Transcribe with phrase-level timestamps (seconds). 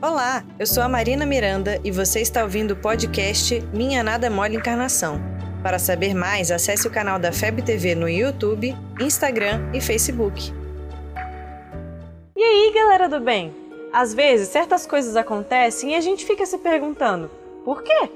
[0.00, 4.54] Olá, eu sou a Marina Miranda e você está ouvindo o podcast Minha Nada Mole
[4.54, 5.20] Encarnação.
[5.60, 10.52] Para saber mais, acesse o canal da FEB TV no YouTube, Instagram e Facebook.
[12.36, 13.52] E aí, galera do bem?
[13.92, 17.28] Às vezes, certas coisas acontecem e a gente fica se perguntando:
[17.64, 18.08] por quê?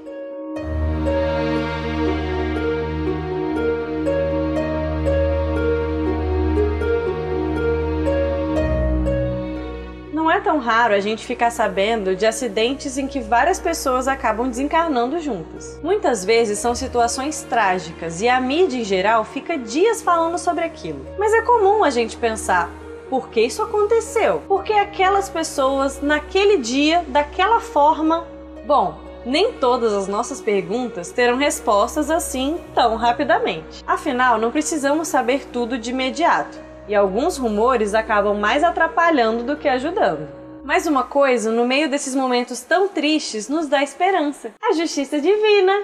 [10.33, 15.19] É tão raro a gente ficar sabendo de acidentes em que várias pessoas acabam desencarnando
[15.19, 15.79] juntas.
[15.83, 21.05] Muitas vezes são situações trágicas e a mídia em geral fica dias falando sobre aquilo.
[21.19, 22.69] Mas é comum a gente pensar:
[23.09, 24.41] por que isso aconteceu?
[24.47, 28.25] Por que aquelas pessoas, naquele dia, daquela forma?
[28.65, 33.83] Bom, nem todas as nossas perguntas terão respostas assim tão rapidamente.
[33.85, 39.67] Afinal, não precisamos saber tudo de imediato, e alguns rumores acabam mais atrapalhando do que
[39.67, 40.27] ajudando.
[40.63, 45.83] Mas uma coisa, no meio desses momentos tão tristes, nos dá esperança: a justiça divina.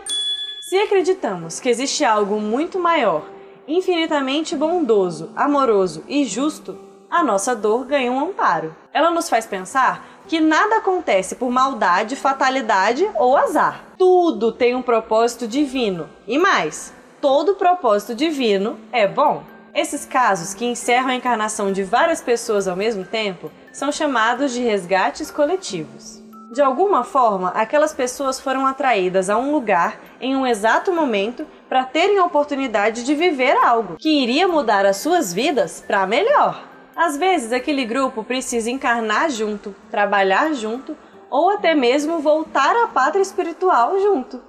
[0.61, 3.25] Se acreditamos que existe algo muito maior,
[3.67, 6.77] infinitamente bondoso, amoroso e justo,
[7.09, 8.75] a nossa dor ganha um amparo.
[8.93, 13.83] Ela nos faz pensar que nada acontece por maldade, fatalidade ou azar.
[13.97, 16.07] Tudo tem um propósito divino.
[16.27, 19.43] E mais, todo propósito divino é bom.
[19.79, 24.61] Esses casos, que encerram a encarnação de várias pessoas ao mesmo tempo, são chamados de
[24.61, 26.21] resgates coletivos.
[26.51, 31.85] De alguma forma, aquelas pessoas foram atraídas a um lugar em um exato momento para
[31.85, 36.61] terem a oportunidade de viver algo que iria mudar as suas vidas para melhor.
[36.93, 40.93] Às vezes, aquele grupo precisa encarnar junto, trabalhar junto
[41.29, 44.41] ou até mesmo voltar à pátria espiritual junto.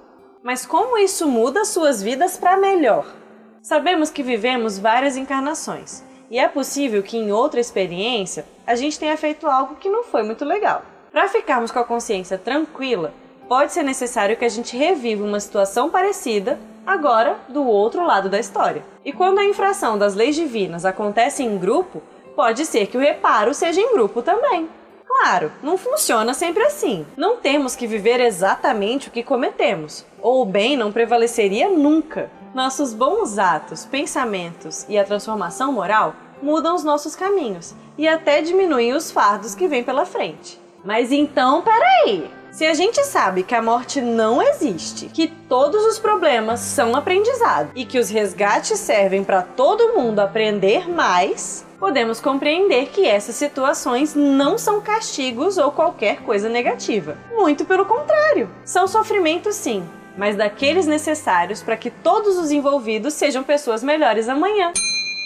[0.43, 3.20] Mas como isso muda suas vidas para melhor?
[3.61, 9.15] Sabemos que vivemos várias encarnações e é possível que em outra experiência a gente tenha
[9.15, 10.83] feito algo que não foi muito legal.
[11.11, 13.13] Para ficarmos com a consciência tranquila,
[13.47, 18.39] pode ser necessário que a gente reviva uma situação parecida, agora do outro lado da
[18.39, 18.83] história.
[19.05, 22.01] E quando a infração das leis divinas acontece em grupo,
[22.35, 24.67] pode ser que o reparo seja em grupo também.
[25.05, 27.05] Claro, não funciona sempre assim.
[27.15, 32.31] Não temos que viver exatamente o que cometemos, ou o bem não prevaleceria nunca.
[32.53, 38.93] Nossos bons atos, pensamentos e a transformação moral mudam os nossos caminhos e até diminuem
[38.93, 40.59] os fardos que vêm pela frente.
[40.83, 42.29] Mas então, peraí!
[42.51, 47.71] Se a gente sabe que a morte não existe, que todos os problemas são aprendizado
[47.73, 54.13] e que os resgates servem para todo mundo aprender mais, podemos compreender que essas situações
[54.13, 57.17] não são castigos ou qualquer coisa negativa.
[57.31, 63.43] Muito pelo contrário, são sofrimentos sim, mas daqueles necessários para que todos os envolvidos sejam
[63.43, 64.71] pessoas melhores amanhã.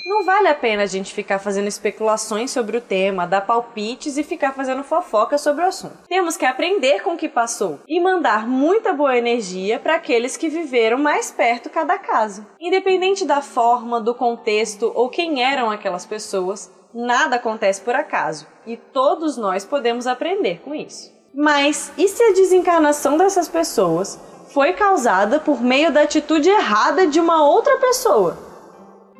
[0.05, 4.23] Não vale a pena a gente ficar fazendo especulações sobre o tema, dar palpites e
[4.23, 5.97] ficar fazendo fofoca sobre o assunto.
[6.07, 10.47] Temos que aprender com o que passou e mandar muita boa energia para aqueles que
[10.47, 12.45] viveram mais perto cada caso.
[12.61, 18.77] Independente da forma, do contexto ou quem eram aquelas pessoas, nada acontece por acaso e
[18.77, 21.11] todos nós podemos aprender com isso.
[21.33, 24.19] Mas e se a desencarnação dessas pessoas
[24.53, 28.37] foi causada por meio da atitude errada de uma outra pessoa?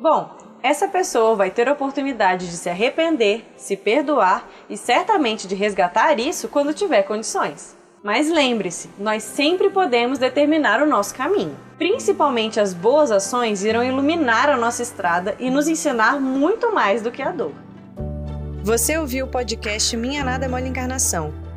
[0.00, 0.30] Bom,
[0.62, 6.18] essa pessoa vai ter a oportunidade de se arrepender, se perdoar e certamente de resgatar
[6.18, 7.76] isso quando tiver condições.
[8.02, 11.56] Mas lembre-se, nós sempre podemos determinar o nosso caminho.
[11.76, 17.10] Principalmente as boas ações irão iluminar a nossa estrada e nos ensinar muito mais do
[17.10, 17.52] que a dor.
[18.62, 21.45] Você ouviu o podcast Minha Nada Mole Encarnação.